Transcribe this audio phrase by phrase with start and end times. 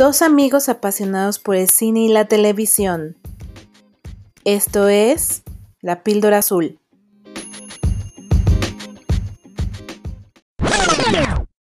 [0.00, 3.18] Dos amigos apasionados por el cine y la televisión.
[4.46, 5.42] Esto es
[5.82, 6.78] La Píldora Azul.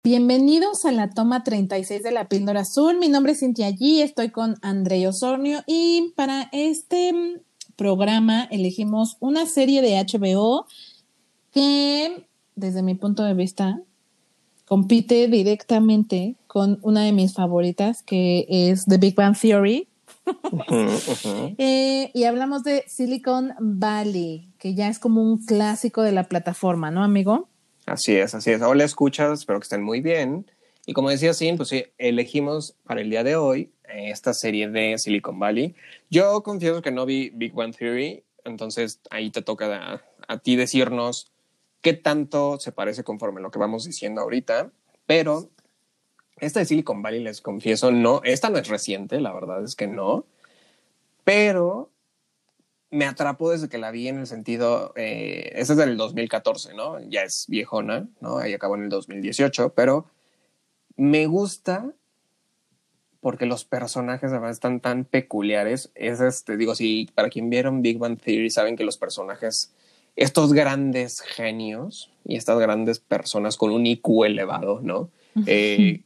[0.04, 3.00] Bienvenidos a la toma 36 de La Píldora Azul.
[3.00, 4.04] Mi nombre es Cintia G.
[4.04, 7.42] Estoy con André Osornio y para este
[7.76, 10.68] programa elegimos una serie de HBO
[11.52, 13.82] que, desde mi punto de vista,
[14.68, 19.88] compite directamente con una de mis favoritas, que es The Big Bang Theory.
[21.60, 26.90] Eh, y hablamos de Silicon Valley, que ya es como un clásico de la plataforma,
[26.90, 27.48] ¿no, amigo?
[27.86, 28.62] Así es, así es.
[28.64, 30.50] Hola, escuchas, espero que estén muy bien.
[30.88, 34.68] Y como decía Sin, pues sí, elegimos para el día de hoy eh, esta serie
[34.68, 35.76] de Silicon Valley.
[36.10, 41.32] Yo confieso que no vi Big Bang Theory, entonces ahí te toca a ti decirnos
[41.82, 44.72] qué tanto se parece conforme a lo que vamos diciendo ahorita,
[45.06, 45.52] pero
[46.40, 49.88] esta de Silicon Valley, les confieso, no, esta no es reciente, la verdad es que
[49.88, 50.26] no,
[51.24, 51.90] pero
[52.90, 57.00] me atrapó desde que la vi en el sentido, eh, esta es del 2014, ¿no?
[57.10, 58.38] Ya es viejona, ¿no?
[58.38, 60.06] Ahí acabó en el 2018, pero
[60.96, 61.92] me gusta
[63.20, 65.92] porque los personajes además están tan peculiares.
[65.96, 69.74] Es este, digo, si para quien vieron Big Bang Theory saben que los personajes
[70.16, 75.12] estos grandes genios y estas grandes personas con un IQ elevado, ¿no?
[75.46, 76.02] Eh,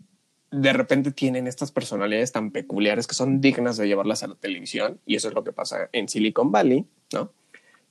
[0.51, 4.99] de repente tienen estas personalidades tan peculiares que son dignas de llevarlas a la televisión
[5.05, 7.31] y eso es lo que pasa en Silicon Valley, ¿no?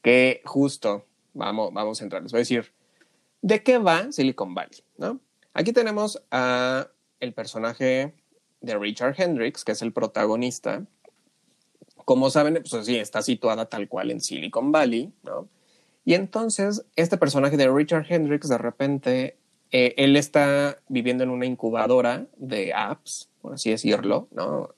[0.02, 2.72] Que justo, vamos, vamos a entrar, les voy a decir,
[3.40, 5.20] ¿de qué va Silicon Valley, ¿no?
[5.54, 6.88] Aquí tenemos a
[7.18, 8.14] el personaje
[8.60, 10.84] de Richard Hendricks, que es el protagonista.
[12.04, 15.48] Como saben, pues sí, está situada tal cual en Silicon Valley, ¿no?
[16.04, 19.36] Y entonces, este personaje de Richard Hendricks, de repente,
[19.72, 24.70] eh, él está viviendo en una incubadora de apps, por así decirlo, ¿no?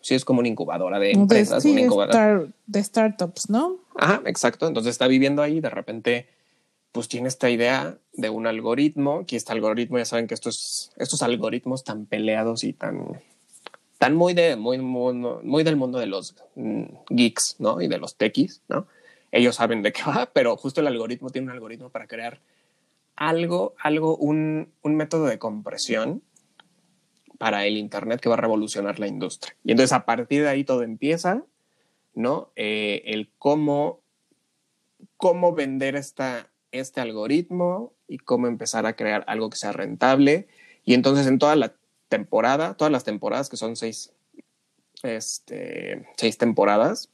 [0.00, 2.46] Sí, es como una incubadora de empresas, una incubadora.
[2.66, 3.76] de startups, ¿no?
[3.96, 4.66] Ajá, exacto.
[4.66, 6.28] Entonces está viviendo ahí, de repente,
[6.92, 11.22] pues tiene esta idea de un algoritmo, que este algoritmo, ya saben que estos, estos
[11.22, 13.20] algoritmos tan peleados y tan,
[13.98, 17.80] tan muy, de, muy, muy, muy del mundo de los mm, geeks, ¿no?
[17.80, 18.86] Y de los techies, ¿no?
[19.32, 22.38] ellos saben de qué va, pero justo el algoritmo tiene un algoritmo para crear
[23.28, 26.24] algo, algo, un, método de compresión
[27.38, 29.56] para el Internet que va a revolucionar la industria.
[29.62, 31.44] Y entonces a partir de ahí todo empieza,
[32.14, 32.50] ¿no?
[32.56, 34.00] Eh, el cómo,
[35.16, 40.48] cómo vender esta, este algoritmo y cómo empezar a crear algo que sea rentable.
[40.84, 41.76] Y entonces en toda la
[42.08, 44.12] temporada, todas las temporadas, que son seis,
[45.04, 47.08] este, seis temporadas,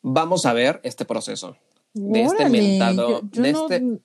[0.00, 1.58] vamos a ver este proceso
[1.92, 3.20] de este mentado.
[3.22, 4.00] de este...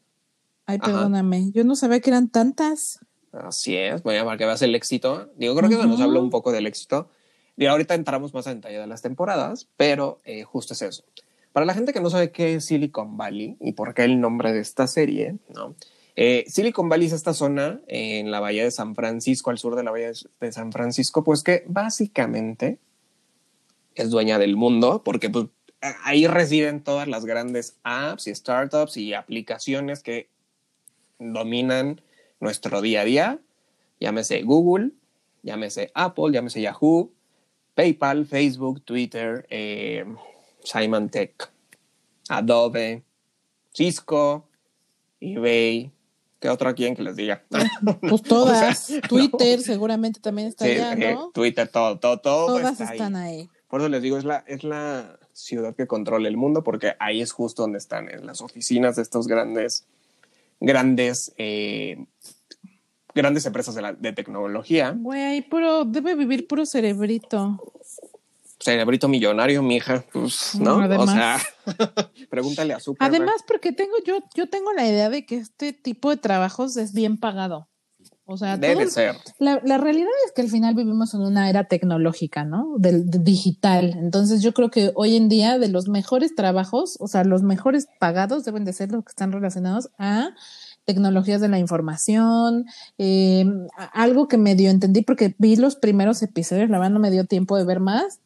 [0.67, 2.99] Ay, perdóname, yo no sabía que eran tantas.
[3.31, 5.31] Así es, voy a para que veas el éxito.
[5.37, 7.09] Digo, creo que nos habla un poco del éxito.
[7.55, 11.03] Y ahorita entramos más a detalle de las temporadas, pero eh, justo es eso.
[11.53, 14.53] Para la gente que no sabe qué es Silicon Valley y por qué el nombre
[14.53, 15.73] de esta serie, ¿no?
[16.15, 19.83] Eh, Silicon Valley es esta zona en la bahía de San Francisco, al sur de
[19.83, 22.79] la bahía de San Francisco, pues que básicamente
[23.95, 25.47] es dueña del mundo, porque pues,
[26.03, 30.29] ahí residen todas las grandes apps y startups y aplicaciones que
[31.19, 32.01] dominan
[32.39, 33.39] nuestro día a día.
[33.99, 34.91] Llámese Google,
[35.43, 37.11] llámese Apple, llámese Yahoo,
[37.73, 40.05] PayPal, Facebook, Twitter, eh,
[40.63, 41.49] Simon Tech,
[42.29, 43.03] Adobe,
[43.73, 44.47] Cisco,
[45.19, 45.91] eBay.
[46.39, 47.43] ¿Qué otro aquí en que les diga?
[48.01, 48.93] Pues todas.
[49.09, 51.31] Twitter seguramente también está allá, eh, ¿no?
[51.31, 52.47] Twitter, todo, todo, todo.
[52.47, 53.49] Todas están ahí.
[53.67, 57.21] Por eso les digo, es la, es la ciudad que controla el mundo, porque ahí
[57.21, 59.85] es justo donde están en las oficinas de estos grandes,
[60.59, 62.05] grandes, eh,
[63.13, 64.95] grandes empresas de, la, de tecnología.
[64.97, 67.61] Güey, pero debe vivir puro cerebrito.
[68.59, 70.77] Cerebrito millonario, mija, pues, ¿no?
[70.77, 71.39] o sea,
[72.29, 72.95] pregúntale a su.
[72.99, 76.93] Además, porque tengo yo, yo tengo la idea de que este tipo de trabajos es
[76.93, 77.67] bien pagado.
[78.29, 79.15] O sea, debe ser.
[79.39, 82.75] La, la, realidad es que al final vivimos en una era tecnológica, ¿no?
[82.77, 83.95] Del digital.
[83.97, 87.87] Entonces yo creo que hoy en día de los mejores trabajos, o sea, los mejores
[88.01, 90.31] pagados deben de ser los que están relacionados a
[90.83, 92.65] tecnologías de la información,
[92.97, 93.45] eh,
[93.93, 97.55] algo que medio entendí porque vi los primeros episodios, la verdad no me dio tiempo
[97.57, 98.19] de ver más,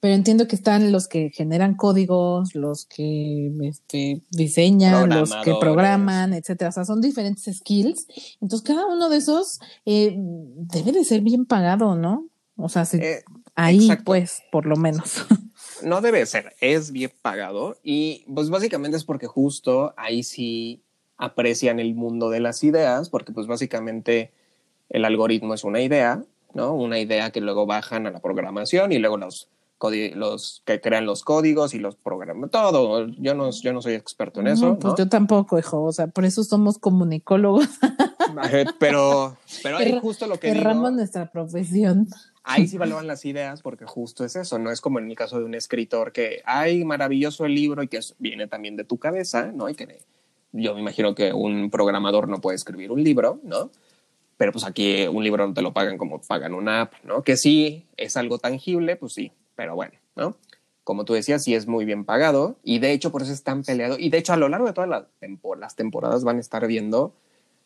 [0.00, 6.34] pero entiendo que están los que generan códigos, los que este, diseñan, los que programan,
[6.34, 6.68] etcétera.
[6.68, 8.06] O sea, son diferentes skills.
[8.40, 12.28] Entonces, cada uno de esos eh, debe de ser bien pagado, ¿no?
[12.56, 13.22] O sea, eh,
[13.54, 15.26] ahí, pues, por lo menos.
[15.82, 17.76] No debe ser, es bien pagado.
[17.82, 20.82] Y pues básicamente es porque justo ahí sí
[21.18, 24.32] aprecian el mundo de las ideas, porque pues básicamente
[24.88, 26.22] el algoritmo es una idea,
[26.54, 26.72] ¿no?
[26.72, 29.48] Una idea que luego bajan a la programación y luego los,
[29.80, 33.06] los que crean los códigos y los programas, todo.
[33.18, 34.78] Yo no, yo no soy experto en eso.
[34.78, 35.82] pues yo tampoco, hijo.
[35.82, 37.68] O sea, por eso somos comunicólogos.
[38.78, 42.08] pero, pero ahí justo lo que Erramos nuestra profesión.
[42.48, 45.40] Ahí sí valoran las ideas porque justo es eso, no es como en el caso
[45.40, 49.50] de un escritor que hay maravilloso el libro y que viene también de tu cabeza,
[49.52, 49.68] ¿no?
[49.68, 49.98] Y que
[50.52, 53.72] yo me imagino que un programador no puede escribir un libro, ¿no?
[54.36, 57.24] Pero pues aquí un libro no te lo pagan como pagan una app, ¿no?
[57.24, 60.36] Que sí es algo tangible, pues sí, pero bueno, ¿no?
[60.84, 63.64] Como tú decías, sí es muy bien pagado y de hecho por eso es tan
[63.64, 63.96] peleado.
[63.98, 65.04] Y de hecho a lo largo de todas las,
[65.58, 67.12] las temporadas van a estar viendo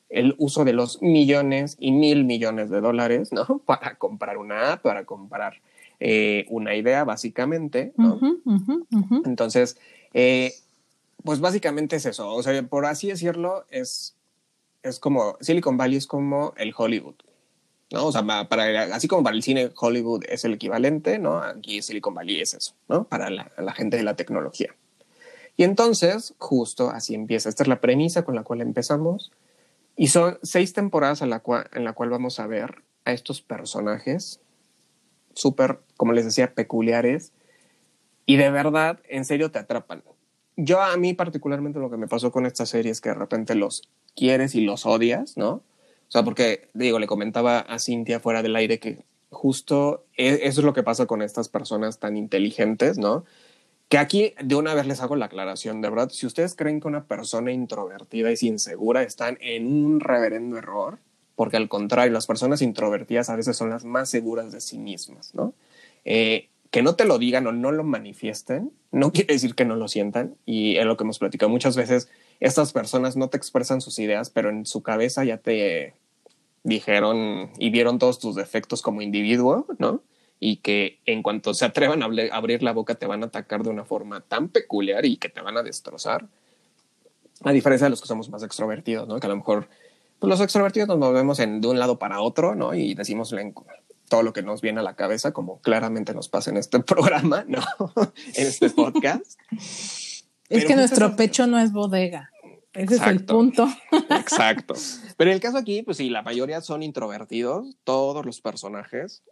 [0.09, 3.59] el uso de los millones y mil millones de dólares, ¿no?
[3.67, 5.61] Para comprar una app, para comprar
[6.01, 8.19] eh, una idea, básicamente, ¿no?
[9.25, 9.79] Entonces,
[10.13, 10.53] eh,
[11.23, 12.33] pues básicamente es eso.
[12.35, 14.17] O sea, por así decirlo, es,
[14.83, 17.17] es como Silicon Valley es como el Hollywood.
[17.91, 18.07] ¿No?
[18.07, 21.39] O sea, para, así como para el cine Hollywood es el equivalente, ¿no?
[21.39, 23.05] Aquí Silicon Valley es eso, ¿no?
[23.05, 24.75] Para la, gente de la tecnología.
[25.57, 27.49] Y entonces, justo así empieza.
[27.49, 29.33] Esta es la premisa con la cual empezamos.
[29.97, 33.43] Y son seis temporadas en la cual, en la cual vamos a ver a estos
[33.43, 34.41] personajes
[35.35, 37.33] súper, como les decía, peculiares.
[38.25, 40.03] Y de verdad, en serio, te atrapan
[40.65, 43.55] yo a mí particularmente lo que me pasó con esta serie es que de repente
[43.55, 45.63] los quieres y los odias, ¿no?
[46.11, 50.61] O sea, porque, digo, le comentaba a Cintia fuera del aire que justo e, eso
[50.61, 53.25] es lo que pasa con estas personas tan inteligentes, ¿no?
[53.89, 56.89] Que aquí de una vez les hago la aclaración, de verdad, si ustedes creen que
[56.89, 60.99] una persona introvertida es insegura, están en un reverendo error,
[61.37, 65.33] porque al contrario, las personas introvertidas a veces son las más seguras de sí mismas,
[65.37, 65.55] ¿no?
[66.05, 69.77] Eh, que no te lo digan o no lo manifiesten, no quiere decir que no
[69.77, 70.37] lo sientan.
[70.47, 72.09] Y es lo que hemos platicado muchas veces.
[72.39, 75.95] Estas personas no te expresan sus ideas, pero en su cabeza ya te
[76.63, 80.03] dijeron y vieron todos tus defectos como individuo, ¿no?
[80.39, 83.71] Y que en cuanto se atrevan a abrir la boca te van a atacar de
[83.71, 86.27] una forma tan peculiar y que te van a destrozar.
[87.43, 89.19] A diferencia de los que somos más extrovertidos, ¿no?
[89.21, 89.69] Que a lo mejor
[90.21, 92.75] pues los extrovertidos nos movemos en, de un lado para otro, ¿no?
[92.75, 93.35] Y decimos
[94.09, 97.45] todo lo que nos viene a la cabeza, como claramente nos pasa en este programa,
[97.49, 97.63] ¿no?
[98.35, 99.41] en este podcast.
[100.49, 102.31] es que nuestro pecho no es bodega.
[102.73, 103.69] Ese es el punto.
[104.11, 104.75] Exacto.
[105.21, 109.23] Pero en el caso aquí, pues sí, la mayoría son introvertidos, todos los personajes.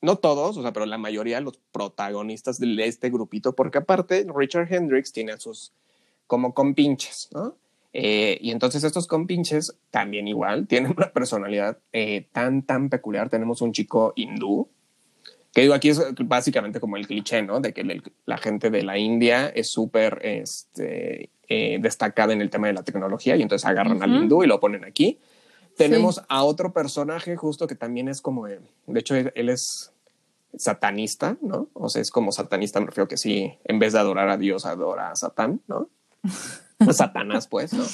[0.00, 4.72] No todos, o sea, pero la mayoría los protagonistas de este grupito, porque aparte Richard
[4.72, 5.72] Hendricks tiene sus
[6.28, 7.56] como compinches, ¿no?
[7.92, 13.28] Eh, y entonces estos compinches también igual tienen una personalidad eh, tan, tan peculiar.
[13.30, 14.68] Tenemos un chico hindú,
[15.52, 17.60] que digo, aquí es básicamente como el cliché, ¿no?
[17.60, 22.68] De que la gente de la India es súper este, eh, destacada en el tema
[22.68, 25.18] de la tecnología y entonces agarran al hindú y lo ponen aquí.
[25.76, 28.60] Tenemos a otro personaje justo que también es como, de
[28.94, 29.92] hecho, él, es
[30.56, 31.68] satanista, ¿no?
[31.72, 34.66] O sea, es como satanista, me refiero que sí, en vez de adorar a Dios,
[34.66, 35.88] adora a Satán, ¿no?
[36.92, 37.84] Satanás, pues, ¿no?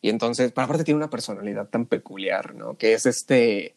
[0.00, 2.76] Y entonces, pero aparte tiene una personalidad tan peculiar, ¿no?
[2.76, 3.74] Que es este,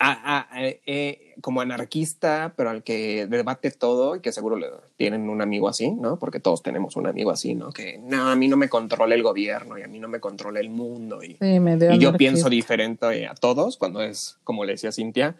[0.00, 5.40] eh, eh, como anarquista, pero al que debate todo y que seguro le tienen un
[5.40, 6.18] amigo así, ¿no?
[6.18, 7.70] Porque todos tenemos un amigo así, ¿no?
[7.70, 10.60] Que no, a mí no me controla el gobierno y a mí no me controla
[10.60, 15.36] el mundo y, y yo pienso diferente a todos cuando es, como le decía Cintia,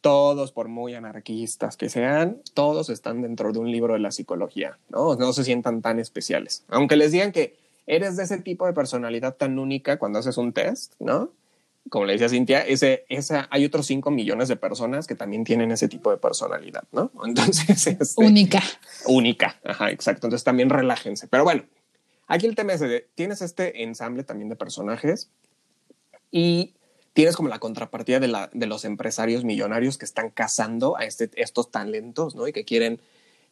[0.00, 4.78] todos, por muy anarquistas que sean, todos están dentro de un libro de la psicología,
[4.88, 5.16] ¿no?
[5.16, 6.64] No se sientan tan especiales.
[6.68, 10.52] Aunque les digan que eres de ese tipo de personalidad tan única cuando haces un
[10.52, 11.30] test, ¿no?
[11.90, 15.70] Como le decía Cintia, ese, esa, hay otros 5 millones de personas que también tienen
[15.70, 17.10] ese tipo de personalidad, ¿no?
[17.24, 18.62] Entonces, este, única.
[19.06, 20.26] Única, ajá, exacto.
[20.26, 21.28] Entonces también relájense.
[21.28, 21.64] Pero bueno,
[22.26, 25.30] aquí el tema es de, tienes este ensamble también de personajes
[26.30, 26.74] y
[27.12, 31.30] tienes como la contrapartida de, la, de los empresarios millonarios que están cazando a este,
[31.34, 32.46] estos talentos, ¿no?
[32.46, 33.00] Y que quieren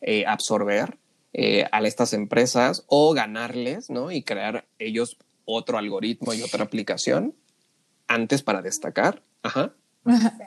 [0.00, 0.98] eh, absorber
[1.32, 4.10] eh, a estas empresas o ganarles, ¿no?
[4.10, 7.34] Y crear ellos otro algoritmo y otra aplicación
[8.08, 9.22] antes para destacar.
[9.42, 9.72] Ajá.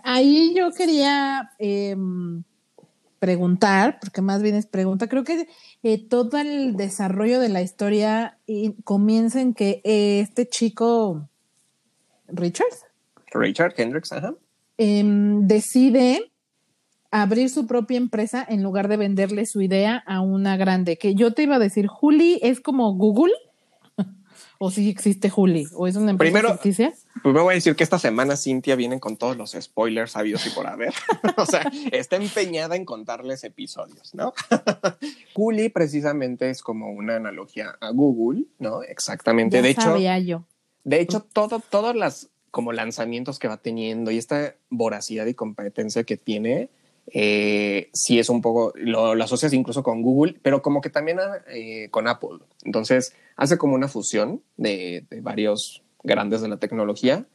[0.04, 2.44] Ahí yo quería em,
[3.20, 5.48] preguntar, porque más bien es pregunta, creo que
[5.84, 8.38] eh, todo el desarrollo de la historia
[8.84, 11.28] comienza en que eh, este chico,
[12.28, 12.68] Richard.
[13.34, 14.34] Richard Hendricks, ajá.
[14.78, 16.32] Em, decide
[17.12, 20.98] abrir su propia empresa en lugar de venderle su idea a una grande.
[20.98, 23.34] Que yo te iba a decir, Juli es como Google.
[24.62, 25.68] ¿O sí existe Juli?
[25.74, 26.94] ¿O es una empresa Primero, ficticia?
[27.24, 30.50] Primero voy a decir que esta semana Cintia viene con todos los spoilers sabidos y
[30.50, 30.94] por haber.
[31.38, 34.34] o sea, está empeñada en contarles episodios, ¿no?
[35.34, 38.84] Juli precisamente es como una analogía a Google, ¿no?
[38.84, 39.62] Exactamente.
[39.62, 40.44] de hecho, yo.
[40.84, 46.04] De hecho, todo, todas las como lanzamientos que va teniendo y esta voracidad y competencia
[46.04, 46.70] que tiene,
[47.12, 51.90] eh, sí es un poco, lo, asocias incluso con Google, pero como que también eh,
[51.92, 52.40] con Apple.
[52.64, 57.26] Entonces hace como una fusión de, varios grandes de la tecnología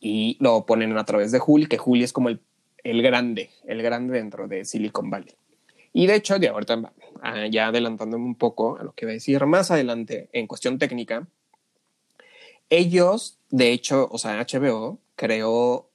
[0.00, 2.40] y lo ponen a través de Juli, que Juli es como el,
[2.84, 5.34] el grande, el grande dentro de Silicon Valley.
[5.92, 9.14] Y de hecho, de ahorita ah, ya adelantándome un poco a lo que voy a
[9.14, 11.26] decir más adelante en cuestión técnica,
[12.68, 15.88] ellos, de hecho, o sea, HBO creó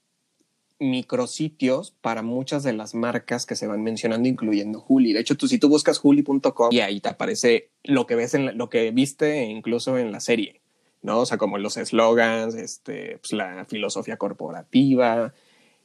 [0.81, 5.13] micrositios para muchas de las marcas que se van mencionando, incluyendo Juli.
[5.13, 8.57] De hecho, tú si tú buscas juli.com y ahí te aparece lo que ves en
[8.57, 10.61] lo que viste incluso en la serie,
[11.03, 11.19] ¿no?
[11.19, 15.33] O sea, como los eslogans, este, pues, la filosofía corporativa.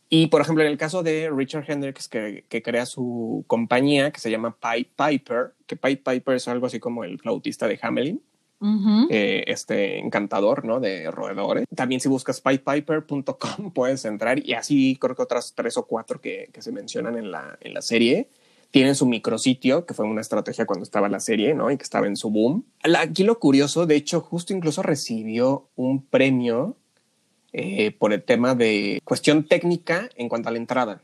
[0.09, 4.21] Y por ejemplo, en el caso de Richard Hendricks, que, que crea su compañía que
[4.21, 8.23] se llama Pipe Piper, que Pipe Piper es algo así como el flautista de Hamelin.
[9.11, 10.81] Eh, este encantador, ¿no?
[10.81, 11.67] De roedores.
[11.75, 16.49] También si buscas pipepiper.com puedes entrar y así creo que otras tres o cuatro que,
[16.53, 18.31] que se mencionan en la, en la serie
[18.71, 21.71] tienen su micrositio, que fue una estrategia cuando estaba la serie, ¿no?
[21.71, 22.65] Y que estaba en su boom.
[22.99, 26.77] Aquí lo curioso, de hecho, justo incluso recibió un premio
[27.53, 31.01] eh, por el tema de cuestión técnica en cuanto a la entrada.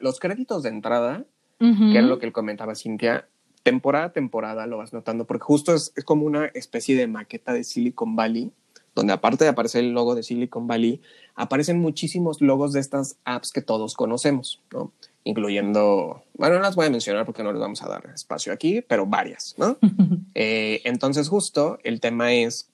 [0.00, 1.24] los créditos de entrada,
[1.58, 3.28] que era lo que él comentaba Cintia,
[3.64, 7.64] temporada a temporada lo vas notando, porque justo es, como una especie de maqueta de
[7.64, 8.52] Silicon Valley,
[8.94, 11.00] donde aparte de aparecer el logo de Silicon Valley,
[11.34, 14.92] aparecen muchísimos logos de estas apps que todos conocemos, ¿no?
[15.24, 18.82] Incluyendo, bueno, no las voy a mencionar porque no les vamos a dar espacio aquí,
[18.82, 19.78] pero varias, ¿no?
[20.36, 22.68] Eh, entonces justo el tema es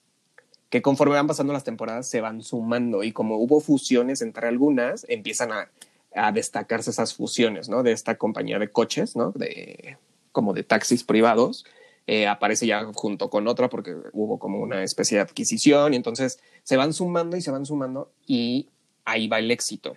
[0.71, 5.05] que conforme van pasando las temporadas se van sumando y como hubo fusiones entre algunas,
[5.09, 5.69] empiezan a,
[6.15, 7.83] a destacarse esas fusiones, ¿no?
[7.83, 9.31] De esta compañía de coches, ¿no?
[9.31, 9.97] De,
[10.31, 11.65] como de taxis privados,
[12.07, 16.39] eh, aparece ya junto con otra porque hubo como una especie de adquisición y entonces
[16.63, 18.69] se van sumando y se van sumando y
[19.05, 19.95] ahí va el éxito.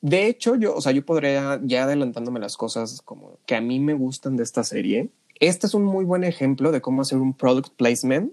[0.00, 3.80] De hecho, yo, o sea, yo podría, ya adelantándome las cosas como que a mí
[3.80, 5.10] me gustan de esta serie,
[5.40, 8.32] este es un muy buen ejemplo de cómo hacer un product placement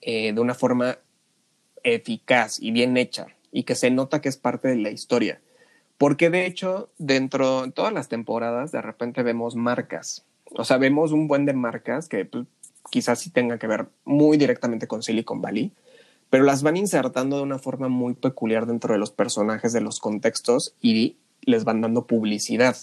[0.00, 0.98] eh, de una forma
[1.82, 5.40] eficaz y bien hecha y que se nota que es parte de la historia.
[5.98, 10.24] Porque de hecho, dentro de todas las temporadas, de repente vemos marcas.
[10.56, 12.46] O sea, vemos un buen de marcas que pues,
[12.90, 15.72] quizás sí tengan que ver muy directamente con Silicon Valley,
[16.30, 20.00] pero las van insertando de una forma muy peculiar dentro de los personajes, de los
[20.00, 22.76] contextos y les van dando publicidad.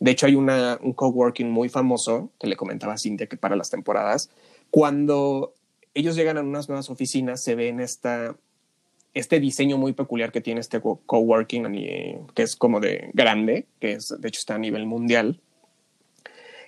[0.00, 3.56] De hecho, hay una, un coworking muy famoso que le comentaba a Cintia que para
[3.56, 4.30] las temporadas,
[4.70, 5.54] cuando
[5.94, 8.36] ellos llegan a unas nuevas oficinas, se ve en esta
[9.18, 14.14] este diseño muy peculiar que tiene este coworking, que es como de grande, que es,
[14.16, 15.40] de hecho está a nivel mundial.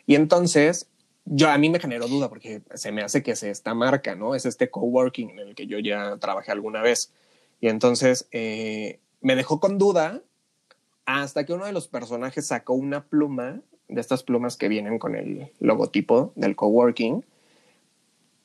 [0.05, 0.89] Y entonces,
[1.27, 4.35] yo a mí me generó duda porque se me hace que es esta marca, ¿no?
[4.35, 7.13] Es este coworking en el que yo ya trabajé alguna vez.
[7.61, 10.21] Y entonces eh, me dejó con duda
[11.07, 15.15] hasta que uno de los personajes sacó una pluma, de estas plumas que vienen con
[15.15, 17.25] el logotipo del coworking,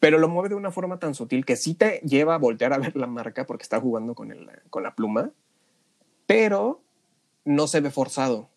[0.06, 2.78] pero lo mueve de una forma tan sutil que sí te lleva a voltear a
[2.78, 5.32] ver la marca porque está jugando con, el, con la pluma,
[6.28, 6.84] pero
[7.44, 8.48] no se ve forzado.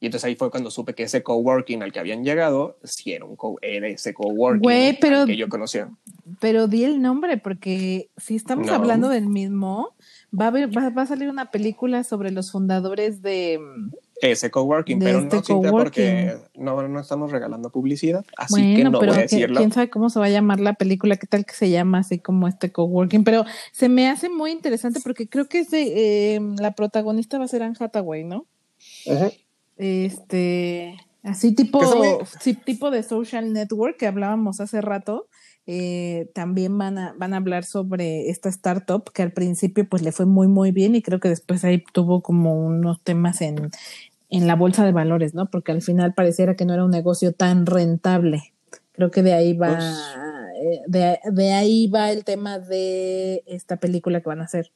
[0.00, 3.26] Y entonces ahí fue cuando supe que ese coworking al que habían llegado, sí era,
[3.26, 5.90] un ese coworking que yo conocía.
[6.40, 9.94] Pero di el nombre, porque si estamos hablando del mismo,
[10.32, 10.50] va a,
[10.90, 13.60] va a salir una película sobre los fundadores de
[14.22, 19.08] ese coworking, pero no este porque no, no estamos regalando publicidad, así que no voy
[19.10, 19.58] a decirlo.
[19.58, 22.18] quién sabe cómo se va a llamar la película, qué tal que se llama así
[22.18, 26.40] como este coworking, pero se me hace muy interesante porque creo que es de, eh,
[26.58, 28.46] la protagonista va a ser Anne Hathaway, ¿no?
[29.76, 31.80] Este, así tipo,
[32.40, 35.28] sí, tipo de social network que hablábamos hace rato.
[35.68, 40.12] Eh, también van a, van a hablar sobre esta startup que al principio pues le
[40.12, 43.72] fue muy muy bien y creo que después ahí tuvo como unos temas en,
[44.30, 45.50] en la bolsa de valores, ¿no?
[45.50, 48.54] Porque al final pareciera que no era un negocio tan rentable.
[48.92, 49.78] Creo que de ahí va,
[50.60, 54.72] eh, de, de, ahí va el tema de esta película que van a hacer.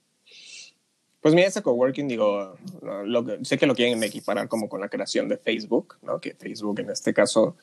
[1.21, 2.57] Pues mira, ese coworking, digo,
[3.05, 6.21] lo que, sé que lo quieren equiparar como con la creación de Facebook, ¿no?
[6.21, 7.57] Que Facebook en este caso,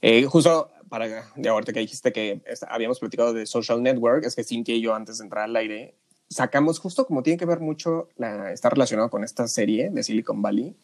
[0.00, 4.42] eh, justo para, de ahorita que dijiste que habíamos platicado de social network, es que
[4.42, 5.94] Cintia y yo antes de entrar al aire,
[6.28, 10.42] sacamos justo como tiene que ver mucho, la, está relacionado con esta serie de Silicon
[10.42, 10.74] Valley,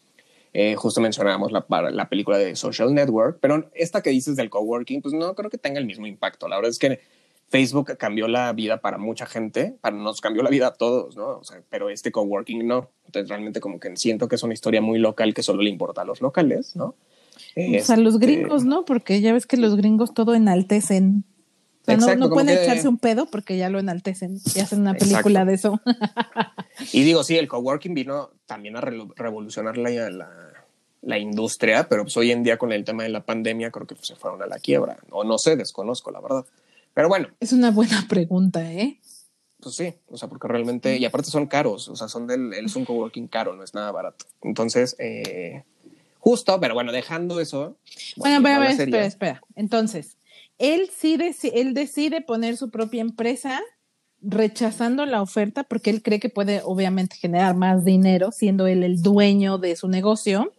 [0.61, 5.01] eh, justo mencionábamos la, la película de Social Network, pero esta que dices del coworking,
[5.01, 6.49] pues no creo que tenga el mismo impacto.
[6.49, 6.99] La verdad es que
[7.49, 11.39] Facebook cambió la vida para mucha gente, para nos cambió la vida a todos, ¿no?
[11.39, 12.91] O sea, pero este coworking no.
[13.07, 16.03] Entonces realmente como que siento que es una historia muy local que solo le importa
[16.03, 16.97] a los locales, ¿no?
[17.55, 18.85] Pues a los este, gringos, ¿no?
[18.85, 21.23] Porque ya ves que los gringos todo enaltecen.
[21.97, 25.81] No, pueden echarse un pedo porque ya lo enaltecen y hacen una película de eso.
[26.93, 30.11] y digo, sí, el coworking vino también a revolucionar la,
[31.03, 33.97] la, industria, pero pues hoy en día con el tema de la pandemia creo que
[34.01, 34.99] se fueron a la quiebra.
[35.11, 36.45] O no sé, desconozco la verdad.
[36.95, 37.29] Pero bueno.
[37.41, 38.99] Es una buena pregunta, ¿eh?
[39.61, 42.77] Pues sí, o sea, porque realmente, y aparte son caros, o sea, son del, es
[42.77, 44.27] un coworking caro, no es nada barato.
[44.43, 45.65] Entonces, eh,
[46.21, 47.77] justo, pero bueno, dejando eso.
[48.17, 49.43] Bueno, bueno espera, espera, espera.
[49.57, 50.18] Entonces,
[50.59, 51.17] él sí
[51.55, 53.61] él decide poner su propia empresa
[54.21, 59.01] rechazando la oferta porque él cree que puede obviamente generar más dinero siendo él el
[59.01, 60.53] dueño de su negocio.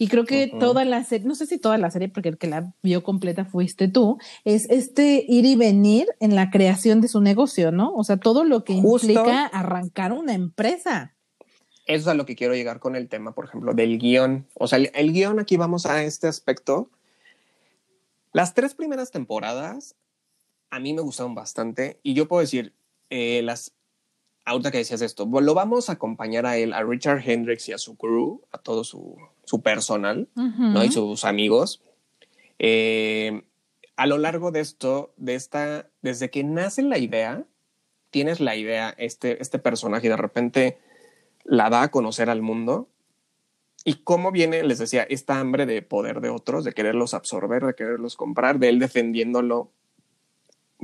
[0.00, 2.46] Y creo que toda la serie, no sé si toda la serie, porque el que
[2.46, 7.20] la vio completa fuiste tú, es este ir y venir en la creación de su
[7.20, 7.92] negocio, ¿no?
[7.94, 11.16] O sea, todo lo que implica arrancar una empresa.
[11.86, 14.46] Eso es a lo que quiero llegar con el tema, por ejemplo, del guion.
[14.54, 16.90] O sea, el, el guion aquí vamos a este aspecto.
[18.32, 19.96] Las tres primeras temporadas
[20.70, 22.74] a mí me gustaron bastante y yo puedo decir,
[23.10, 23.72] eh, las,
[24.44, 27.78] ahorita que decías esto, lo vamos a acompañar a él, a Richard Hendricks y a
[27.78, 30.84] su crew, a todo su, su personal, ¿no?
[30.84, 31.82] Y sus amigos.
[32.58, 33.42] Eh,
[33.96, 37.44] a lo largo de esto, de esta, desde que nace la idea,
[38.10, 40.78] tienes la idea, este, este personaje de repente
[41.44, 42.88] la da a conocer al mundo.
[43.84, 47.74] Y cómo viene, les decía, esta hambre de poder de otros, de quererlos absorber, de
[47.74, 49.70] quererlos comprar, de él defendiéndolo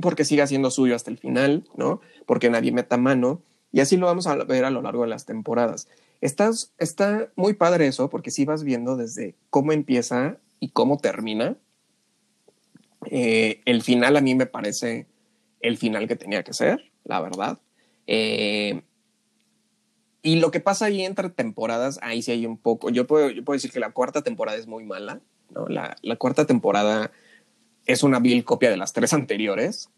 [0.01, 2.01] porque siga siendo suyo hasta el final, ¿no?
[2.25, 3.41] Porque nadie meta mano.
[3.71, 5.87] Y así lo vamos a ver a lo largo de las temporadas.
[6.21, 11.57] Estás, está muy padre eso, porque si vas viendo desde cómo empieza y cómo termina.
[13.11, 15.07] Eh, el final a mí me parece
[15.59, 17.59] el final que tenía que ser, la verdad.
[18.07, 18.81] Eh,
[20.25, 22.89] y lo que pasa ahí entre temporadas, ahí sí hay un poco.
[22.89, 25.67] Yo puedo, yo puedo decir que la cuarta temporada es muy mala, ¿no?
[25.67, 27.11] La, la cuarta temporada
[27.85, 29.91] es una vil copia de las tres anteriores.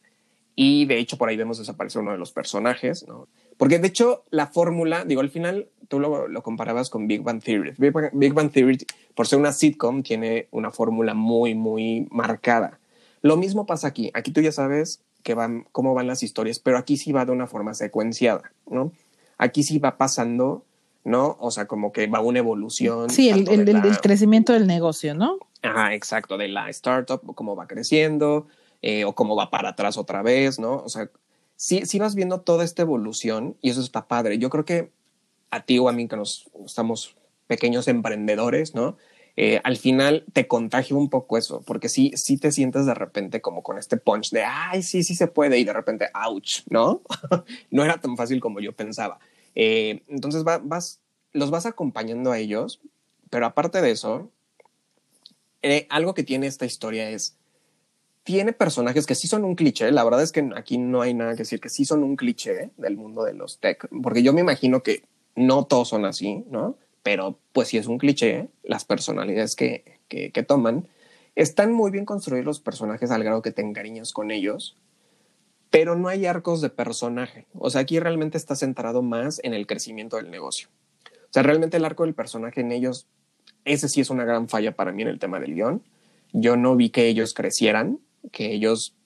[0.54, 3.30] Y de hecho, por ahí vemos desaparecer uno de los personajes, ¿no?
[3.56, 7.42] Porque de hecho, la fórmula, digo, al final tú lo, lo comparabas con Big Bang
[7.42, 7.76] Theory.
[7.78, 8.80] Big Bang, Theory,
[9.16, 12.82] por ser una sitcom, tiene una fórmula muy, muy marcada.
[13.22, 14.12] Lo mismo pasa aquí.
[14.14, 17.32] Aquí tú ya sabes que van, cómo van las historias, pero aquí sí va de
[17.32, 18.92] una forma secuenciada, ¿no?
[19.38, 20.66] Aquí sí va pasando,
[21.04, 21.38] ¿no?
[21.40, 23.10] O sea, como que va una evolución.
[23.10, 25.38] Sí, el, el, el crecimiento del negocio, ¿no?
[25.62, 28.48] Ajá, exacto, de la startup, cómo va creciendo,
[28.82, 30.78] eh, o cómo va para atrás otra vez, ¿no?
[30.78, 31.10] O sea,
[31.56, 34.38] sí, sí vas viendo toda esta evolución y eso está padre.
[34.38, 34.92] Yo creo que
[35.50, 37.16] a ti o a mí que nos estamos
[37.48, 38.98] pequeños emprendedores, ¿no?
[39.40, 43.40] Eh, al final te contagia un poco eso, porque sí, sí te sientes de repente
[43.40, 47.04] como con este punch de, ay, sí, sí se puede, y de repente, ouch, ¿no?
[47.70, 49.20] no era tan fácil como yo pensaba.
[49.54, 51.02] Eh, entonces vas,
[51.34, 52.82] los vas acompañando a ellos,
[53.30, 54.32] pero aparte de eso,
[55.62, 57.38] eh, algo que tiene esta historia es,
[58.24, 61.34] tiene personajes que sí son un cliché, la verdad es que aquí no hay nada
[61.34, 64.42] que decir, que sí son un cliché del mundo de los tech, porque yo me
[64.42, 65.04] imagino que
[65.36, 66.76] no todos son así, ¿no?
[67.08, 70.90] Pero pues si es un cliché, las personalidades que, que, que toman,
[71.36, 74.76] están muy bien construidos los personajes al grado que te encariñas con ellos,
[75.70, 77.46] pero no hay arcos de personaje.
[77.54, 80.68] O sea, aquí realmente está centrado más en el crecimiento del negocio.
[81.06, 83.08] O sea, realmente el arco del personaje en ellos
[83.64, 85.84] ese sí es una gran falla para mí en el tema del guion.
[86.34, 88.02] Yo no vi que ellos crecieran,
[88.34, 88.98] que ellos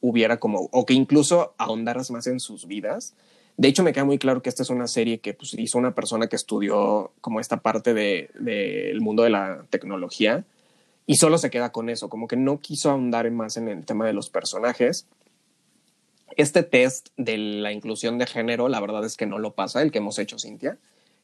[0.00, 3.14] hubiera como, o que incluso ahondaras más en sus vidas.
[3.56, 5.94] De hecho, me queda muy claro que esta es una serie que pues, hizo una
[5.94, 10.44] persona que estudió como esta parte del de, mundo de la tecnología
[11.06, 14.06] y solo se queda con eso, como que no quiso ahondar más en el tema
[14.06, 15.06] de los personajes.
[16.36, 19.90] Este test de la inclusión de género, la verdad es que no lo pasa, el
[19.90, 20.78] que hemos hecho, Cintia.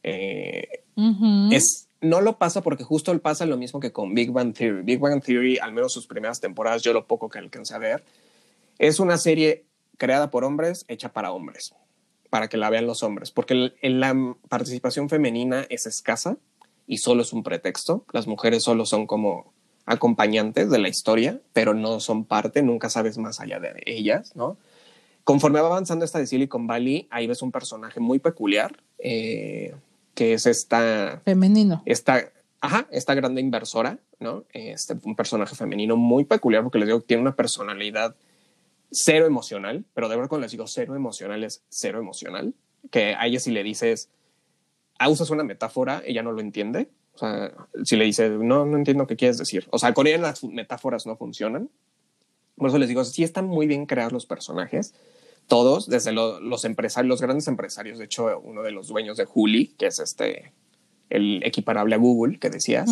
[0.05, 0.85] Eh,
[1.51, 4.83] es, no lo pasa porque justo pasa lo mismo que con Big Bang Theory.
[4.83, 8.05] Big Bang Theory, al menos sus primeras temporadas, yo lo poco que alcancé a ver,
[8.79, 9.65] es una serie
[9.99, 11.75] creada por hombres, hecha para hombres,
[12.33, 16.39] para que la vean los hombres, porque la participación femenina es escasa
[16.87, 18.07] y solo es un pretexto.
[18.11, 19.53] Las mujeres solo son como
[19.85, 24.57] acompañantes de la historia, pero no son parte, nunca sabes más allá de ellas, ¿no?
[25.25, 29.75] Conforme va avanzando esta de Silicon Valley, ahí ves un personaje muy peculiar, eh,
[30.15, 31.21] que es esta...
[31.27, 31.83] Femenino.
[31.85, 34.45] Esta, ajá, esta grande inversora, ¿no?
[34.55, 38.17] Este, un personaje femenino muy peculiar porque les digo que tiene una personalidad
[38.93, 42.55] cero emocional, pero de verdad cuando les digo cero emocional es cero emocional,
[42.91, 44.11] que a ella si le dices,
[44.99, 46.89] ah, usas una metáfora, ella no lo entiende.
[47.15, 47.53] O sea,
[47.85, 49.67] si le dices, no, no entiendo qué quieres decir.
[49.71, 51.69] O sea, con ella las metáforas no funcionan.
[52.57, 54.95] Por eso les digo, sí están muy bien creados los personajes,
[55.47, 59.69] todos, desde los empresarios, los grandes empresarios, de hecho, uno de los dueños de Juli,
[59.79, 60.53] que es este,
[61.13, 62.91] el equiparable a Google que decías,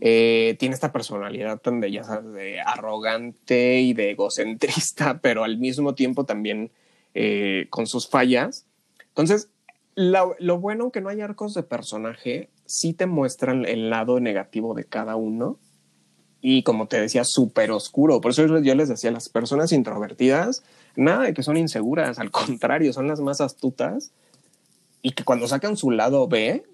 [0.00, 5.58] eh, tiene esta personalidad tan de, ya sabes, de arrogante y de egocentrista, pero al
[5.58, 6.70] mismo tiempo también
[7.14, 8.66] eh, con sus fallas.
[9.08, 9.50] Entonces,
[9.94, 14.74] lo, lo, bueno que no hay arcos de personaje, sí te muestran el lado negativo
[14.74, 15.58] de cada uno
[16.40, 18.20] y como te decía, súper oscuro.
[18.20, 20.62] Por eso yo les decía, las personas introvertidas,
[20.96, 24.12] nada de que son inseguras, al contrario, son las más astutas
[25.02, 26.64] y que cuando sacan su lado B,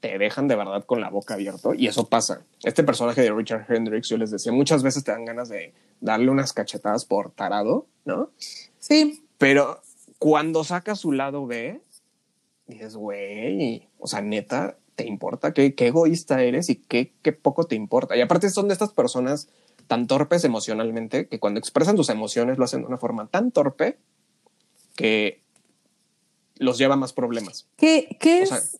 [0.00, 2.42] te dejan de verdad con la boca abierta y eso pasa.
[2.62, 6.30] Este personaje de Richard Hendricks, yo les decía, muchas veces te dan ganas de darle
[6.30, 8.30] unas cachetadas por tarado, ¿no?
[8.78, 9.24] Sí.
[9.38, 9.80] Pero
[10.18, 11.80] cuando saca su lado B,
[12.66, 15.52] dices, güey, o sea, neta, ¿te importa?
[15.52, 18.16] ¿Qué, qué egoísta eres y qué, qué poco te importa?
[18.16, 19.48] Y aparte son de estas personas
[19.86, 23.98] tan torpes emocionalmente que cuando expresan sus emociones lo hacen de una forma tan torpe
[24.94, 25.42] que
[26.56, 27.66] los lleva a más problemas.
[27.76, 28.79] ¿Qué, qué es?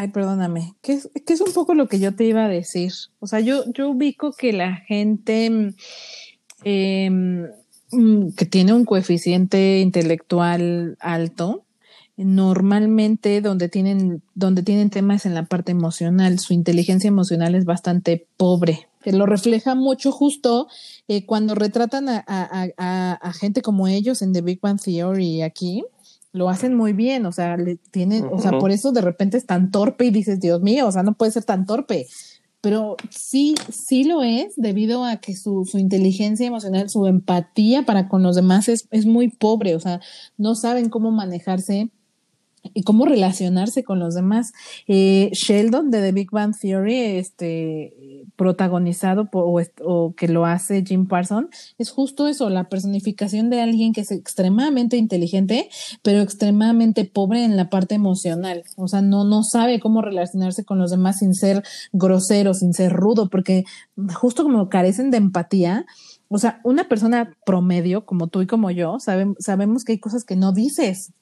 [0.00, 2.92] Ay, perdóname, ¿Qué es, ¿Qué es un poco lo que yo te iba a decir.
[3.18, 5.74] O sea, yo, yo ubico que la gente
[6.62, 7.10] eh,
[8.36, 11.64] que tiene un coeficiente intelectual alto,
[12.16, 18.24] normalmente donde tienen, donde tienen temas en la parte emocional, su inteligencia emocional es bastante
[18.36, 18.86] pobre.
[19.04, 20.68] Lo refleja mucho justo
[21.08, 25.42] eh, cuando retratan a, a, a, a, gente como ellos en The Big Bang Theory
[25.42, 25.82] aquí,
[26.38, 29.44] lo hacen muy bien, o sea, le tienen, o sea, por eso de repente es
[29.44, 32.06] tan torpe y dices, Dios mío, o sea, no puede ser tan torpe.
[32.60, 38.08] Pero sí, sí lo es debido a que su, su inteligencia emocional, su empatía para
[38.08, 40.00] con los demás es, es muy pobre, o sea,
[40.36, 41.90] no saben cómo manejarse
[42.74, 44.52] y cómo relacionarse con los demás.
[44.86, 47.94] Eh, Sheldon de The Big Bang Theory, este,
[48.36, 53.92] protagonizado por, o, que lo hace Jim Parsons, es justo eso, la personificación de alguien
[53.92, 55.68] que es extremadamente inteligente,
[56.02, 58.64] pero extremadamente pobre en la parte emocional.
[58.76, 62.92] O sea, no, no sabe cómo relacionarse con los demás sin ser grosero, sin ser
[62.92, 63.64] rudo, porque
[64.14, 65.86] justo como carecen de empatía,
[66.28, 70.36] o sea, una persona promedio como tú y como yo, sabemos que hay cosas que
[70.36, 71.12] no dices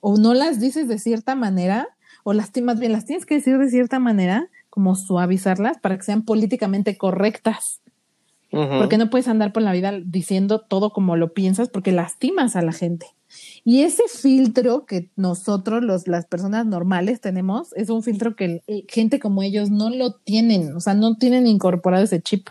[0.00, 1.88] o no las dices de cierta manera,
[2.24, 6.04] o las más bien las tienes que decir de cierta manera, como suavizarlas para que
[6.04, 7.80] sean políticamente correctas.
[8.50, 12.62] Porque no puedes andar por la vida diciendo todo como lo piensas porque lastimas a
[12.62, 13.06] la gente.
[13.64, 19.20] Y ese filtro que nosotros, los, las personas normales, tenemos, es un filtro que gente
[19.20, 22.48] como ellos no lo tienen, o sea, no tienen incorporado ese chip.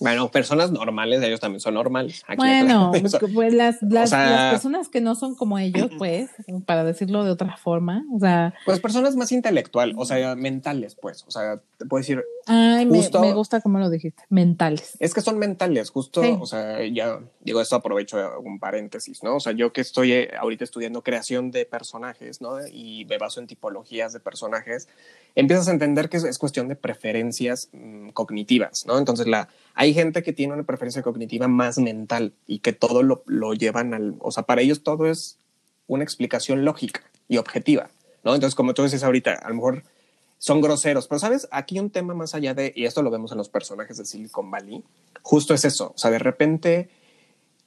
[0.00, 2.24] Bueno, personas normales, ellos también son normales.
[2.36, 2.92] bueno,
[3.34, 6.30] pues las, las, las, personas que no son como ellos, pues,
[6.66, 8.54] para decirlo de otra forma, o sea.
[8.64, 12.24] Pues personas más intelectual, o sea, mentales, pues, o sea, te puedo decir.
[12.46, 14.96] Ay, justo, me, gusta cómo lo dijiste, mentales.
[14.98, 19.36] Es que son mentales, justo, o sea, ya digo esto, aprovecho un paréntesis, ¿no?
[19.36, 22.66] O sea, yo que estoy eh, ahorita estudiando creación de personajes, ¿no?
[22.66, 24.88] Y me baso en tipologías de personajes,
[25.34, 28.98] empiezas a entender que es, es cuestión de preferencias mmm, cognitivas, ¿no?
[28.98, 33.22] Entonces, la, hay gente que tiene una preferencia cognitiva más mental y que todo lo,
[33.26, 35.38] lo llevan al, o sea, para ellos todo es
[35.86, 37.90] una explicación lógica y objetiva,
[38.24, 38.34] ¿no?
[38.34, 39.82] Entonces, como tú dices ahorita, a lo mejor
[40.40, 43.36] son groseros, pero sabes, aquí un tema más allá de, y esto lo vemos en
[43.36, 44.82] los personajes de Silicon Valley,
[45.20, 46.88] justo es eso, o sea, de repente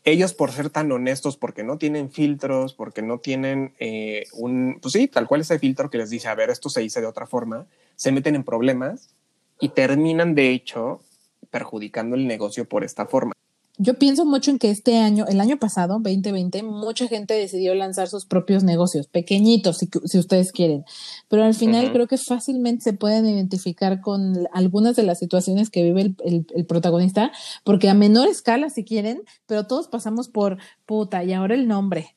[0.03, 4.93] ellos por ser tan honestos, porque no tienen filtros, porque no tienen eh, un, pues
[4.93, 7.27] sí, tal cual ese filtro que les dice, a ver, esto se dice de otra
[7.27, 9.12] forma, se meten en problemas
[9.59, 10.99] y terminan de hecho
[11.51, 13.33] perjudicando el negocio por esta forma.
[13.79, 18.07] Yo pienso mucho en que este año, el año pasado, 2020, mucha gente decidió lanzar
[18.07, 20.86] sus propios negocios, pequeñitos, si, si ustedes quieren.
[21.27, 21.93] Pero al final uh -huh.
[21.93, 26.45] creo que fácilmente se pueden identificar con algunas de las situaciones que vive el, el,
[26.53, 27.31] el, protagonista,
[27.63, 32.15] porque a menor escala, si quieren, pero todos pasamos por puta, y ahora el nombre,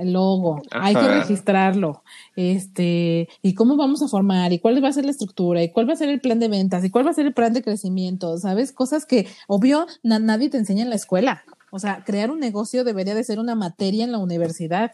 [0.00, 0.86] el logo, Ajá.
[0.86, 2.02] hay que registrarlo,
[2.36, 5.88] este, y cómo vamos a formar, y cuál va a ser la estructura, y cuál
[5.88, 7.62] va a ser el plan de ventas, y cuál va a ser el plan de
[7.62, 8.72] crecimiento, ¿sabes?
[8.72, 11.44] Cosas que, obvio, na nadie te enseña en la escuela.
[11.70, 14.92] O sea, crear un negocio debería de ser una materia en la universidad.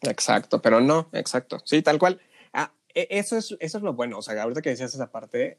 [0.00, 1.60] Exacto, pero no, exacto.
[1.64, 2.20] Sí, tal cual.
[2.52, 4.18] Ah, eso es, eso es lo bueno.
[4.18, 5.58] O sea, ahorita que decías esa parte,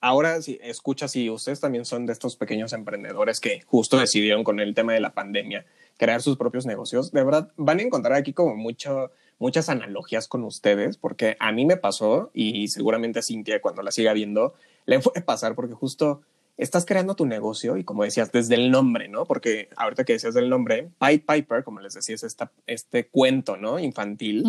[0.00, 4.60] ahora si escuchas si ustedes también son de estos pequeños emprendedores que justo decidieron con
[4.60, 5.66] el tema de la pandemia
[5.98, 10.44] crear sus propios negocios, de verdad van a encontrar aquí como mucho, muchas analogías con
[10.44, 14.54] ustedes, porque a mí me pasó y seguramente a Cintia cuando la siga viendo
[14.86, 16.22] le puede pasar porque justo
[16.56, 19.24] estás creando tu negocio y como decías, desde el nombre, ¿no?
[19.24, 23.56] Porque ahorita que decías del nombre, Pied Piper, como les decía, es esta, este cuento,
[23.56, 23.78] ¿no?
[23.78, 24.44] Infantil.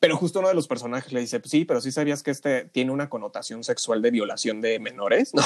[0.00, 2.66] Pero justo uno de los personajes le dice, pues sí, pero sí sabías que este
[2.66, 5.42] tiene una connotación sexual de violación de menores, ¿no?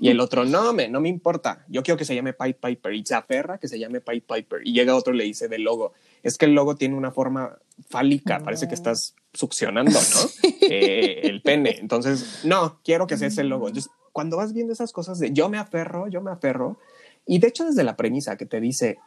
[0.00, 2.94] y el otro, no, me, no me importa, yo quiero que se llame Pied Piper.
[2.94, 4.62] Y se aferra que se llame Pied Piper.
[4.64, 7.58] Y llega otro y le dice del logo, es que el logo tiene una forma
[7.90, 10.50] fálica, parece que estás succionando, ¿no?
[10.74, 11.76] Eh, el pene.
[11.80, 13.68] Entonces, no, quiero que sea ese logo.
[13.68, 16.78] Entonces, cuando vas viendo esas cosas de yo me aferro, yo me aferro,
[17.26, 18.98] y de hecho desde la premisa que te dice,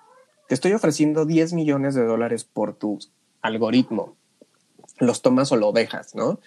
[0.47, 2.99] te estoy ofreciendo 10 millones de dólares por tu
[3.41, 4.15] algoritmo,
[4.97, 6.39] los tomas o lo dejas, ¿no?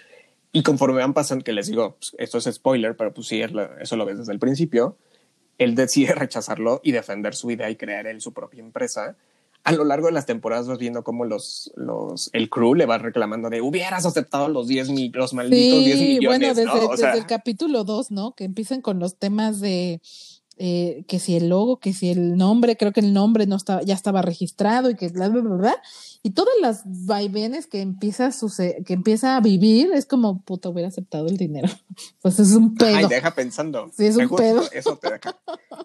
[0.53, 3.43] Y conforme van pasando, que les digo, pues, esto es spoiler, pero pues sí,
[3.81, 4.97] eso lo ves desde el principio,
[5.59, 9.17] él decide rechazarlo y defender su idea y crear él su propia empresa.
[9.65, 12.97] A lo largo de las temporadas vas viendo cómo los, los, el crew le va
[12.97, 16.55] reclamando de hubieras aceptado los 10 mil, los malditos 10 millones.
[16.55, 18.33] Bueno, desde, desde el capítulo 2, ¿no?
[18.33, 20.01] Que empiezan con los temas de
[20.61, 23.81] eh, que si el logo, que si el nombre, creo que el nombre no estaba,
[23.83, 25.83] ya estaba registrado y que bla, bla, bla, bla.
[26.25, 28.33] Y todas las vaivenes que empieza a
[28.85, 31.68] que empieza a vivir, es como, puta, hubiera aceptado el dinero.
[32.23, 32.97] Pues es un pedo.
[32.97, 33.90] Ay, deja pensando.
[33.97, 34.62] Sí, es un pedo.
[34.73, 35.37] Eso te deja,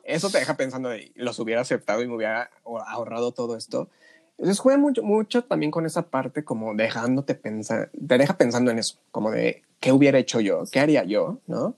[0.03, 3.89] eso te deja pensando de, los hubiera aceptado y me hubiera ahorrado todo esto.
[4.37, 8.79] Entonces juega mucho, mucho también con esa parte como dejándote pensar, te deja pensando en
[8.79, 11.75] eso, como de qué hubiera hecho yo, qué haría yo, ¿no?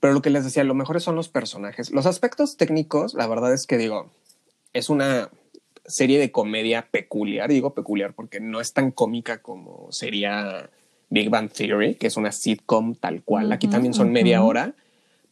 [0.00, 1.90] Pero lo que les decía, lo mejor son los personajes.
[1.90, 4.10] Los aspectos técnicos, la verdad es que digo,
[4.72, 5.30] es una
[5.86, 7.48] serie de comedia peculiar.
[7.48, 10.70] Digo peculiar porque no es tan cómica como sería
[11.10, 13.50] Big Bang Theory, que es una sitcom tal cual.
[13.50, 14.74] Aquí también son media hora,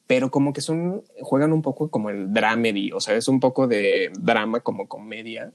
[0.08, 3.68] pero como que son, juegan un poco como el dramedy, o sea, es un poco
[3.68, 5.52] de drama como comedia.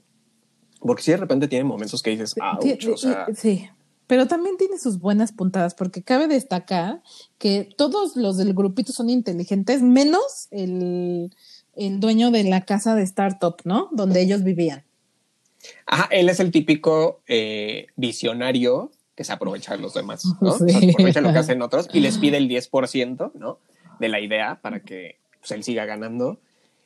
[0.80, 3.68] Porque si de repente tienen momentos que dices, ah, o sea, sí
[4.12, 7.00] pero también tiene sus buenas puntadas, porque cabe destacar
[7.38, 11.30] que todos los del grupito son inteligentes, menos el,
[11.74, 13.88] dueño de la casa de startup, ¿no?
[13.90, 14.84] Donde ellos vivían.
[15.86, 20.52] Ajá, él es el típico eh, visionario que se aprovecha de los demás, ¿no?
[20.58, 23.60] Se aprovecha lo que hacen otros y les pide el 10%, ¿no?
[23.98, 26.38] De la idea para que pues, él siga ganando.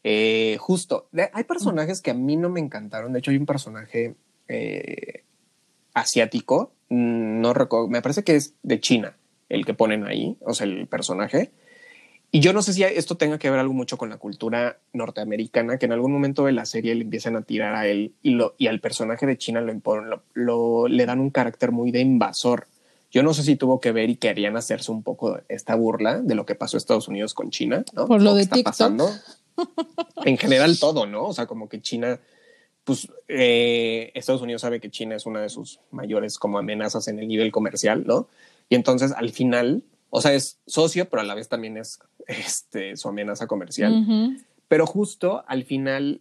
[0.05, 3.13] Eh, justo, hay personajes que a mí no me encantaron.
[3.13, 4.15] De hecho, hay un personaje
[4.47, 5.25] eh,
[5.93, 9.17] asiático no recuerdo, me parece que es de China
[9.49, 11.51] el que ponen ahí, o sea, el personaje.
[12.33, 15.79] Y yo no sé si esto tenga que ver algo mucho con la cultura norteamericana,
[15.79, 18.55] que en algún momento de la serie le empiezan a tirar a él y, lo,
[18.59, 22.67] y al personaje de China lo, lo, le dan un carácter muy de invasor.
[23.13, 26.35] Yo no sé si tuvo que ver y querían hacerse un poco esta burla de
[26.35, 28.07] lo que pasó Estados Unidos con China, ¿no?
[28.07, 28.65] Por lo, de TikTok.
[28.65, 29.09] Pasando.
[30.27, 31.25] En general todo, ¿no?
[31.25, 32.21] O sea, como que China
[32.87, 37.19] pues eh, Estados Unidos sabe que China es una de sus mayores como amenazas en
[37.19, 38.29] el nivel comercial, ¿no?
[38.69, 42.97] Y entonces al final, o sea, es socio, pero a la vez también es este,
[42.97, 44.39] su amenaza comercial.
[44.69, 46.21] Pero justo al final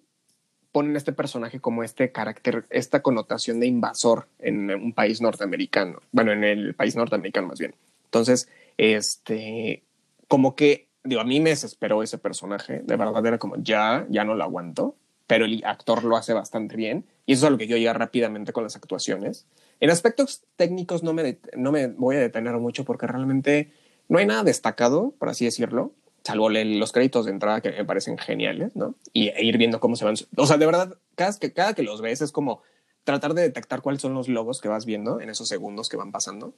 [0.72, 6.32] ponen este personaje como este carácter, esta connotación de invasor en un país norteamericano, bueno,
[6.32, 7.76] en el país norteamericano más bien.
[8.06, 9.84] Entonces, este,
[10.28, 14.24] como que, digo, a mí me desesperó ese personaje, de verdad era como, ya, ya
[14.24, 14.96] no lo aguanto
[15.28, 17.94] pero el actor lo hace bastante bien y eso es a lo que yo llego
[17.94, 19.48] rápidamente con las actuaciones.
[19.80, 23.72] En aspectos técnicos no me, no me voy a detener mucho porque realmente
[24.08, 28.18] no hay nada destacado, por así decirlo, salvo los créditos de entrada que me parecen
[28.18, 28.96] geniales, ¿no?
[29.14, 30.16] Y e ir viendo cómo se van.
[30.38, 32.62] O sea, de verdad, cada que, cada que los ves es como
[33.04, 36.12] tratar de detectar cuáles son los logos que vas viendo en esos segundos que van
[36.12, 36.54] pasando.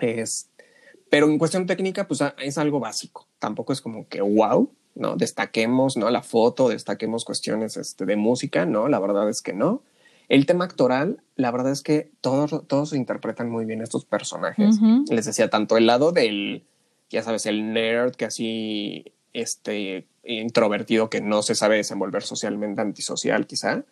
[0.00, 0.50] Es,
[1.10, 3.28] pero en cuestión técnica, pues es algo básico.
[3.38, 5.16] Tampoco es como que wow, ¿no?
[5.16, 6.10] Destaquemos, ¿no?
[6.10, 8.88] La foto, destaquemos cuestiones este, de música, ¿no?
[8.88, 9.82] La verdad es que no.
[10.28, 14.78] El tema actoral, la verdad es que todos, todos interpretan muy bien estos personajes.
[15.08, 16.64] Les decía, tanto el lado del,
[17.08, 23.46] ya sabes, el nerd que así, este, introvertido que no se sabe desenvolver socialmente, antisocial
[23.46, 23.84] quizá,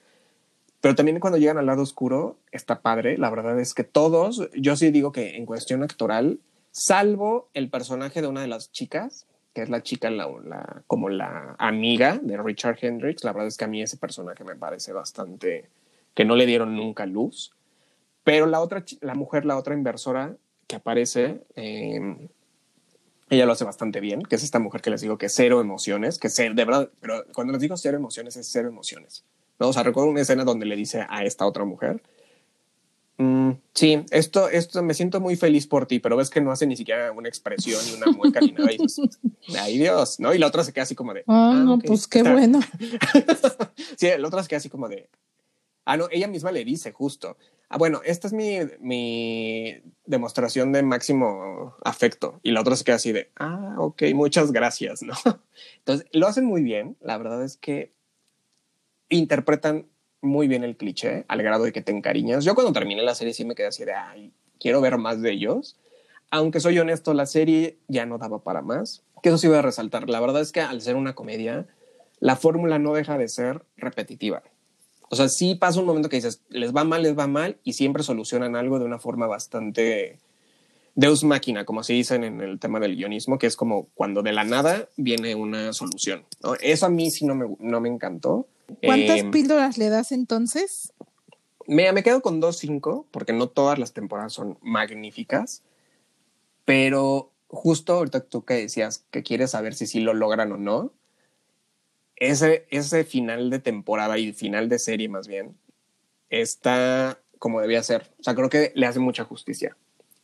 [0.81, 3.17] pero también cuando llegan al lado oscuro, está padre.
[3.19, 6.39] La verdad es que todos, yo sí digo que en cuestión actoral,
[6.71, 11.57] salvo el personaje de una de las chicas, que es la chica, la, como la
[11.59, 13.25] amiga de Richard Hendricks.
[13.25, 15.71] La verdad es que a mí ese personaje me parece bastante
[16.13, 17.55] que no le dieron nunca luz.
[18.23, 22.29] Pero la otra, la mujer, la otra inversora que aparece, em,
[23.31, 26.19] ella lo hace bastante bien, que es esta mujer que les digo que cero emociones,
[26.19, 29.25] que ser, de verdad, pero cuando les digo cero emociones es cero emociones.
[29.59, 29.69] ¿no?
[29.69, 32.03] O sea, recuerdo una escena donde le dice a esta otra mujer,
[33.19, 36.67] Mm, sí, esto, esto me siento muy feliz por ti, pero ves que no hace
[36.67, 38.73] ni siquiera una expresión ni una mueca ni nada.
[38.73, 39.19] Y dices,
[39.59, 40.35] ay Dios, ¿no?
[40.35, 42.61] Y la otra se queda así como de, ah, ah pues qué bueno.
[43.97, 45.09] sí, la otra se queda así como de,
[45.87, 47.39] ah, no, ella misma le dice justo,
[47.71, 52.39] ah, bueno, esta es mi, mi demostración de máximo afecto.
[52.43, 55.15] Y la otra se queda así de, ah, ok, muchas gracias, ¿no?
[55.79, 56.99] Entonces, lo hacen muy bien.
[57.01, 57.95] La verdad es que
[59.09, 59.87] interpretan
[60.23, 62.45] muy bien el cliché, al grado de que te encariñas.
[62.45, 65.33] Yo cuando terminé la serie sí me quedé así de, ay, quiero ver más de
[65.33, 65.77] ellos.
[66.31, 69.03] Aunque soy honesto, la serie ya no daba para más.
[69.23, 70.09] Que eso sí voy a resaltar.
[70.09, 71.67] La verdad es que al ser una comedia,
[72.21, 74.43] la fórmula no deja de ser repetitiva.
[75.09, 77.75] O sea, sí pasa un momento que dices, les va mal, les va mal, y
[77.75, 80.19] siempre solucionan algo de una forma bastante
[80.97, 84.33] deus máquina, como se dicen en el tema del guionismo, que es como cuando de
[84.33, 86.25] la nada viene una solución.
[86.61, 88.49] Eso a mí sí no me, no me encantó.
[88.83, 90.93] ¿Cuántas eh, píldoras le das entonces?
[91.67, 95.63] Me, me quedo con 2.5, porque no todas las temporadas son magníficas,
[96.65, 100.93] pero justo ahorita tú que decías que quieres saber si sí lo logran o no,
[102.17, 105.57] ese, ese final de temporada y final de serie más bien
[106.31, 108.11] está como debía ser.
[108.19, 109.77] O sea, creo que le hace mucha justicia.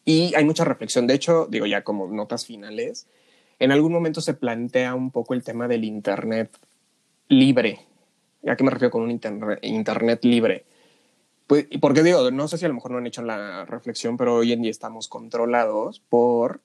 [0.05, 1.07] Y hay mucha reflexión.
[1.07, 3.07] De hecho, digo ya como notas finales,
[3.59, 6.59] en algún momento se plantea un poco el tema del Internet
[7.28, 7.87] libre.
[8.46, 10.64] ¿A qué me refiero con un internet, internet libre?
[11.46, 14.37] Pues, porque digo, no sé si a lo mejor no han hecho la reflexión, pero
[14.37, 16.61] hoy en día estamos controlados por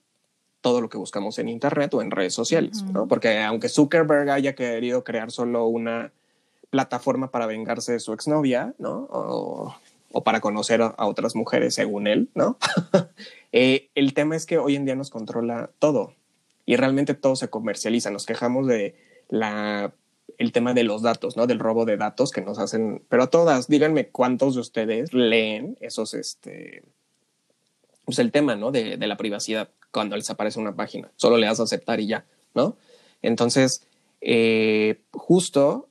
[0.62, 3.08] todo lo que buscamos en Internet o en redes sociales, ¿no?
[3.08, 6.12] Porque aunque Zuckerberg haya querido crear solo una
[6.70, 9.08] plataforma para vengarse de su exnovia, ¿no?
[9.10, 9.76] O,
[10.24, 12.58] para conocer a, otras mujeres según él, ¿no?
[13.54, 16.14] Eh, el tema es que hoy en día nos controla todo
[16.66, 18.12] y realmente todo se comercializa.
[18.12, 18.94] Nos quejamos de
[19.30, 19.94] la
[20.38, 21.48] el tema de los datos, ¿no?
[21.48, 25.78] Del robo de datos que nos hacen, pero a todas, díganme cuántos de ustedes leen
[25.82, 26.84] esos, este,
[28.06, 28.72] pues el tema, ¿no?
[28.72, 31.12] De, la privacidad cuando les aparece una página.
[31.16, 32.78] Solo le das a aceptar y ya, ¿no?
[33.22, 33.88] Entonces,
[34.22, 35.90] eh, justo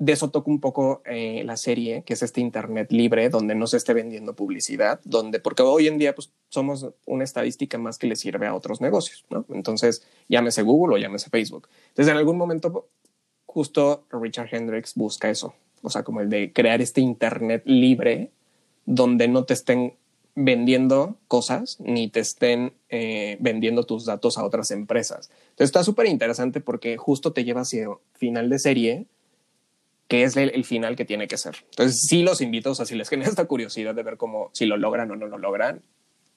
[0.00, 3.66] de eso toca un poco eh, la serie, que es este Internet libre, donde no
[3.66, 8.06] se esté vendiendo publicidad, donde, porque hoy en día pues, somos una estadística más que
[8.06, 9.44] le sirve a otros negocios, ¿no?
[9.50, 11.68] Entonces, llámese Google o llámese Facebook.
[11.90, 12.88] Entonces, en algún momento,
[13.52, 18.30] justo Richard Hendricks busca eso, o sea, como el de crear este Internet libre,
[18.86, 19.94] donde no te estén
[20.36, 25.30] vendiendo cosas ni te estén eh, vendiendo tus datos a otras empresas.
[25.50, 29.06] Entonces está súper interesante porque justo te lleva hacia final de serie,
[30.06, 31.56] que es el, final que tiene que ser.
[31.70, 34.66] Entonces sí los invito, o sea, si les genera esta curiosidad de ver cómo, si
[34.66, 35.82] lo logran o no lo logran,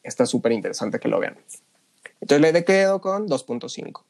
[0.01, 1.37] está súper interesante que lo vean.
[2.21, 4.03] Entonces le quedo con 2.5.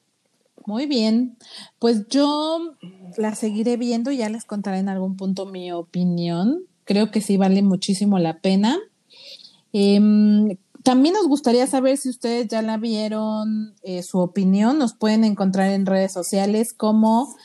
[0.66, 1.38] Muy bien,
[1.80, 2.76] pues yo
[3.18, 6.64] la seguiré viendo y ya les contaré en algún punto mi opinión.
[6.86, 8.78] Creo que sí vale muchísimo la pena.
[9.74, 14.78] Em, también nos gustaría saber si ustedes ya la vieron, eh, su opinión.
[14.78, 17.36] Nos pueden encontrar en redes sociales como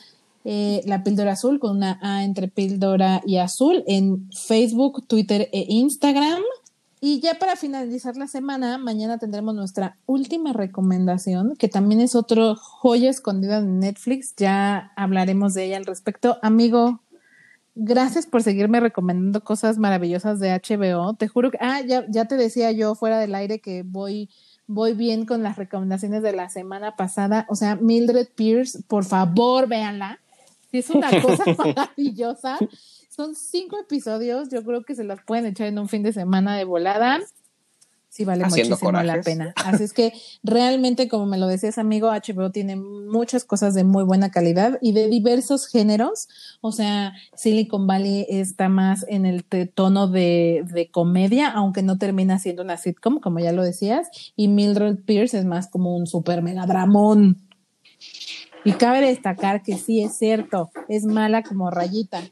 [0.45, 5.65] eh, La Píldora Azul, con una A entre píldora y azul, en Facebook, Twitter e
[5.69, 6.41] Instagram.
[7.01, 12.55] Y ya para finalizar la semana, mañana tendremos nuestra última recomendación, que también es otro
[12.55, 14.35] joya escondida en Netflix.
[14.35, 16.37] Ya hablaremos de ella al respecto.
[16.41, 16.99] Amigo,
[17.81, 21.13] Gracias por seguirme recomendando cosas maravillosas de HBO.
[21.13, 24.29] Te juro que, ah, ya, ya te decía yo fuera del aire que voy,
[24.67, 27.45] voy bien con las recomendaciones de la semana pasada.
[27.47, 30.19] O sea, Mildred Pierce, por favor, véanla.
[30.73, 32.57] Es una cosa maravillosa.
[33.19, 34.47] Son cinco episodios.
[34.47, 37.19] Yo creo que se las pueden echar en un fin de semana de volada
[38.07, 39.53] sí vale muchísimo la pena.
[39.65, 44.05] Así es que realmente, como me lo decías, amigo, HBO tiene muchas cosas de muy
[44.05, 46.29] buena calidad y de diversos géneros.
[46.61, 52.39] O sea, Silicon Valley está más en el tono de, de comedia, aunque no termina
[52.39, 54.07] siendo una sitcom, como ya lo decías.
[54.37, 57.37] Y Mildred Pierce es más como un super mega dramón.
[58.63, 62.23] Y cabe destacar que sí es cierto, es mala como rayita.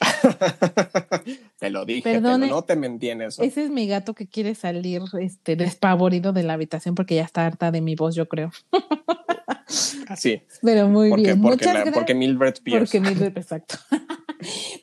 [1.58, 3.42] te lo dije, pero no te mentí en eso.
[3.42, 7.46] Ese es mi gato que quiere salir este, despavorido de la habitación porque ya está
[7.46, 8.50] harta de mi voz, yo creo.
[10.08, 10.42] Así.
[10.62, 11.40] Pero muy bien.
[11.40, 12.86] Porque, Muchas porque Mildred Pierce.
[12.86, 13.76] Porque Mildred, exacto.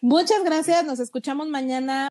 [0.01, 2.09] Muchas gracias, nos escuchamos mañana.